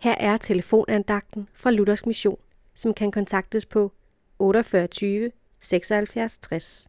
Her 0.00 0.14
er 0.20 0.36
telefonandagten 0.36 1.48
fra 1.54 1.70
Luthers 1.70 2.06
Mission, 2.06 2.38
som 2.74 2.94
kan 2.94 3.10
kontaktes 3.10 3.66
på 3.66 3.92
48 4.38 5.30
76 5.60 6.38
60. 6.42 6.88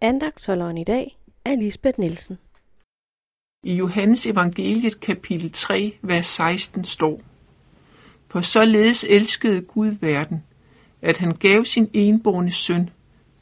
Andagtsholderen 0.00 0.78
i 0.78 0.84
dag 0.84 1.18
er 1.44 1.56
Lisbeth 1.56 2.00
Nielsen. 2.00 2.38
I 3.62 3.74
Johannes 3.74 4.26
evangeliet 4.26 5.00
kapitel 5.00 5.52
3, 5.52 5.94
vers 6.02 6.26
16 6.26 6.84
står, 6.84 7.20
For 8.28 8.40
således 8.40 9.04
elskede 9.08 9.60
Gud 9.60 9.96
verden, 10.00 10.44
at 11.02 11.16
han 11.16 11.36
gav 11.36 11.64
sin 11.64 11.90
enborne 11.92 12.52
søn, 12.52 12.90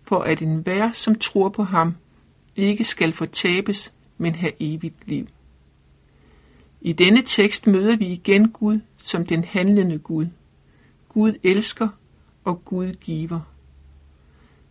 for 0.09 0.19
at 0.19 0.43
enhver, 0.43 0.93
som 0.93 1.15
tror 1.15 1.49
på 1.49 1.63
ham, 1.63 1.97
ikke 2.57 2.85
skal 2.85 3.13
fortabes, 3.13 3.93
men 4.19 4.35
have 4.35 4.53
evigt 4.61 5.09
liv. 5.09 5.27
I 6.85 6.93
denne 6.93 7.23
tekst 7.23 7.67
møder 7.67 7.97
vi 7.97 8.07
igen 8.07 8.51
Gud 8.51 8.81
som 8.99 9.27
den 9.27 9.45
handlende 9.45 9.99
Gud. 9.99 10.27
Gud 11.09 11.33
elsker, 11.43 11.89
og 12.45 12.65
Gud 12.65 12.93
giver. 12.93 13.41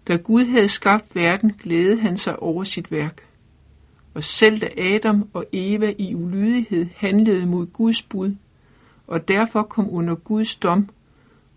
Da 0.07 0.16
Gud 0.16 0.45
havde 0.45 0.69
skabt 0.69 1.16
verden, 1.16 1.53
glædede 1.53 2.02
han 2.02 2.17
sig 2.17 2.39
over 2.39 2.63
sit 2.63 2.91
værk. 2.91 3.27
Og 4.13 4.23
selv 4.23 4.61
da 4.61 4.69
Adam 4.77 5.29
og 5.33 5.45
Eva 5.53 5.93
i 5.97 6.16
ulydighed 6.16 6.85
handlede 6.95 7.45
mod 7.45 7.66
Guds 7.66 8.02
bud, 8.02 8.35
og 9.07 9.27
derfor 9.27 9.63
kom 9.63 9.93
under 9.93 10.16
Guds 10.16 10.55
dom, 10.55 10.89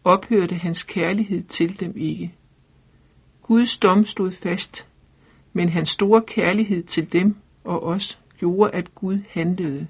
ophørte 0.05 0.55
hans 0.55 0.83
kærlighed 0.83 1.43
til 1.43 1.81
dem 1.81 1.93
ikke. 1.97 2.35
Guds 3.43 3.79
dom 3.79 4.05
stod 4.05 4.33
fast, 4.33 4.87
men 5.53 5.69
hans 5.69 5.89
store 5.89 6.23
kærlighed 6.27 6.83
til 6.83 7.13
dem 7.13 7.37
og 7.65 7.83
os 7.83 8.19
gjorde, 8.39 8.71
at 8.75 8.95
Gud 8.95 9.19
handlede. 9.31 9.87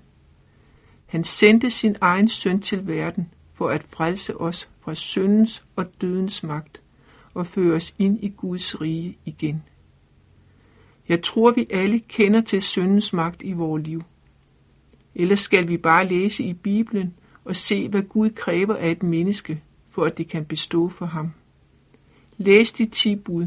Han 1.14 1.24
sendte 1.24 1.70
sin 1.70 1.96
egen 2.00 2.28
søn 2.28 2.60
til 2.60 2.86
verden 2.86 3.28
for 3.52 3.68
at 3.68 3.82
frelse 3.82 4.40
os 4.40 4.68
fra 4.80 4.94
syndens 4.94 5.64
og 5.76 5.86
dødens 6.00 6.42
magt 6.42 6.82
og 7.34 7.46
føre 7.46 7.76
os 7.76 7.94
ind 7.98 8.18
i 8.24 8.28
Guds 8.28 8.80
rige 8.80 9.18
igen. 9.24 9.62
Jeg 11.08 11.22
tror, 11.22 11.52
vi 11.52 11.66
alle 11.70 11.98
kender 11.98 12.40
til 12.40 12.62
syndens 12.62 13.12
magt 13.12 13.42
i 13.42 13.52
vores 13.52 13.86
liv. 13.86 14.02
Ellers 15.14 15.40
skal 15.40 15.68
vi 15.68 15.76
bare 15.76 16.08
læse 16.08 16.44
i 16.44 16.52
Bibelen 16.52 17.14
og 17.44 17.56
se, 17.56 17.88
hvad 17.88 18.02
Gud 18.02 18.30
kræver 18.30 18.76
af 18.76 18.90
et 18.90 19.02
menneske, 19.02 19.62
for 19.90 20.04
at 20.04 20.18
det 20.18 20.28
kan 20.28 20.44
bestå 20.44 20.88
for 20.88 21.06
ham. 21.06 21.30
Læs 22.36 22.72
de 22.72 22.86
ti 22.86 23.16
bud. 23.16 23.46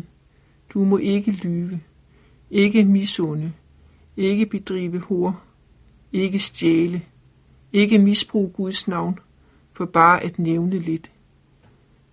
Du 0.73 0.83
må 0.83 0.97
ikke 0.97 1.31
lyve, 1.31 1.81
ikke 2.51 2.85
misunde, 2.85 3.53
ikke 4.17 4.45
bedrive 4.45 4.99
hor, 4.99 5.43
ikke 6.13 6.39
stjæle, 6.39 7.01
ikke 7.73 7.97
misbrug 7.97 8.53
Guds 8.53 8.87
navn, 8.87 9.19
for 9.73 9.85
bare 9.85 10.23
at 10.23 10.39
nævne 10.39 10.79
lidt. 10.79 11.11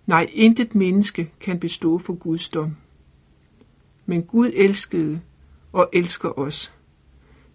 Nej, 0.05 0.29
intet 0.33 0.75
menneske 0.75 1.31
kan 1.39 1.59
bestå 1.59 1.97
for 1.97 2.13
Guds 2.13 2.49
dom. 2.49 2.75
Men 4.05 4.23
Gud 4.23 4.51
elskede 4.53 5.21
og 5.73 5.89
elsker 5.93 6.39
os. 6.39 6.73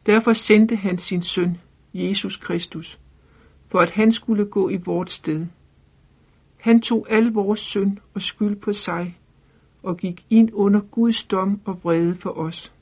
Derfor 0.07 0.33
sendte 0.33 0.77
han 0.77 0.99
sin 0.99 1.23
søn, 1.23 1.59
Jesus 1.95 2.37
Kristus, 2.37 2.99
for 3.69 3.79
at 3.79 3.91
han 3.91 4.13
skulle 4.13 4.45
gå 4.45 4.69
i 4.69 4.77
vort 4.77 5.11
sted. 5.11 5.47
Han 6.57 6.81
tog 6.81 7.07
al 7.11 7.33
vores 7.33 7.61
synd 7.61 7.99
og 8.15 8.23
skyld 8.23 8.57
på 8.57 8.73
sig, 8.73 9.19
og 9.83 9.97
gik 9.97 10.25
ind 10.31 10.51
under 10.53 10.81
Guds 10.81 11.23
dom 11.23 11.61
og 11.65 11.81
vrede 11.83 12.17
for 12.17 12.31
os, 12.31 12.73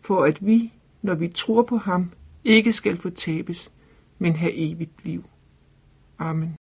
for 0.00 0.24
at 0.24 0.46
vi, 0.46 0.72
når 1.02 1.14
vi 1.14 1.28
tror 1.28 1.62
på 1.62 1.76
ham, 1.76 2.10
ikke 2.44 2.72
skal 2.72 2.98
fortabes, 3.00 3.70
men 4.22 4.36
have 4.36 4.52
evigt 4.54 5.04
liv. 5.04 5.24
Amen. 6.20 6.56